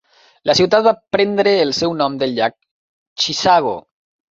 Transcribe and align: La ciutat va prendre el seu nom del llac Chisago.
La 0.49 0.53
ciutat 0.59 0.85
va 0.87 0.93
prendre 1.17 1.53
el 1.67 1.75
seu 1.81 1.95
nom 2.01 2.17
del 2.25 2.35
llac 2.41 2.59
Chisago. 3.27 3.79